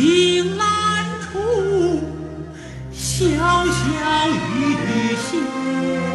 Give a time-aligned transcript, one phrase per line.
[0.00, 2.00] 凭栏处
[2.90, 3.36] 潇
[3.68, 6.09] 潇雨歇。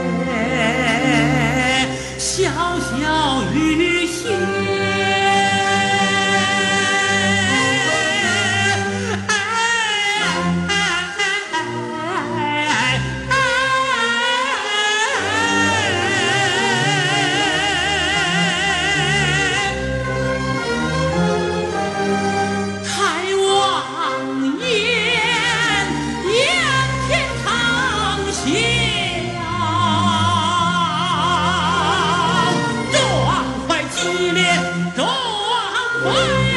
[36.03, 36.54] Bye.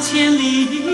[0.00, 0.85] 千里。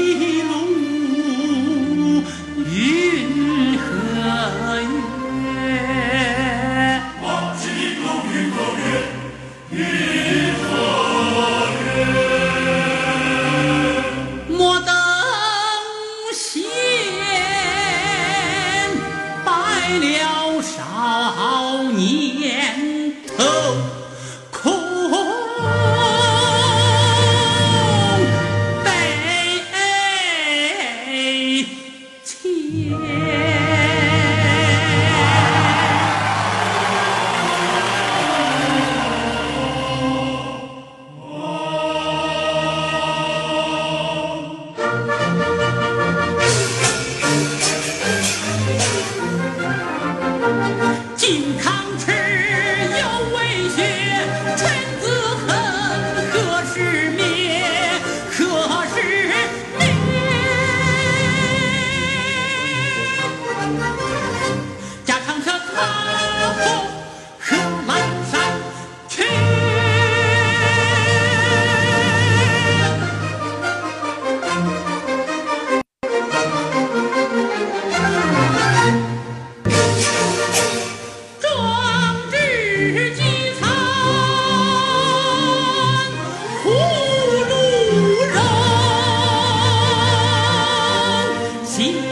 [91.72, 92.11] ¿Sí?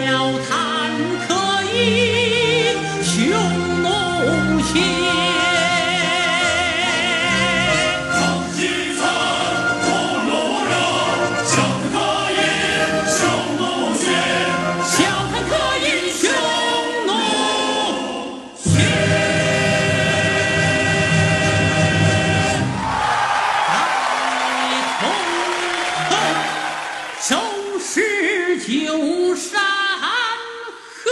[28.67, 29.59] 旧山
[29.99, 31.11] 河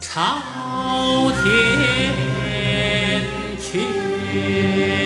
[0.00, 0.40] 朝
[1.42, 1.42] 天
[3.58, 5.01] 阙